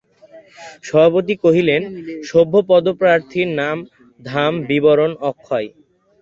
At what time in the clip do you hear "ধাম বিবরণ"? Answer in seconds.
4.19-5.19